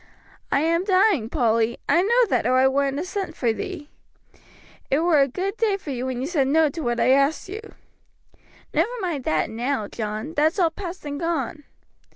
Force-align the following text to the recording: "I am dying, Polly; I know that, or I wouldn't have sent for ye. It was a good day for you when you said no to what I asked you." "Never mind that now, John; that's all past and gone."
"I 0.51 0.61
am 0.61 0.83
dying, 0.83 1.29
Polly; 1.29 1.77
I 1.87 2.01
know 2.01 2.25
that, 2.29 2.47
or 2.47 2.57
I 2.57 2.67
wouldn't 2.67 2.97
have 2.97 3.05
sent 3.05 3.35
for 3.37 3.49
ye. 3.49 3.91
It 4.89 5.01
was 5.01 5.25
a 5.25 5.27
good 5.27 5.57
day 5.57 5.77
for 5.77 5.91
you 5.91 6.07
when 6.07 6.19
you 6.21 6.25
said 6.25 6.47
no 6.47 6.69
to 6.69 6.81
what 6.81 6.99
I 6.99 7.11
asked 7.11 7.47
you." 7.47 7.61
"Never 8.73 8.89
mind 8.99 9.25
that 9.25 9.51
now, 9.51 9.87
John; 9.87 10.33
that's 10.33 10.57
all 10.57 10.71
past 10.71 11.05
and 11.05 11.19
gone." 11.19 11.65